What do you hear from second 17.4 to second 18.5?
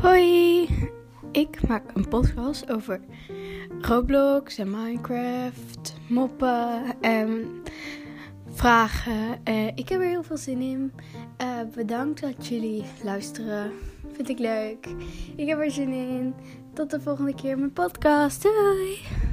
mijn podcast.